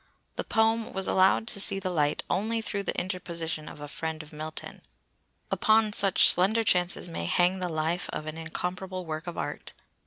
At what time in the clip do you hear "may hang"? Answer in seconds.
7.07-7.59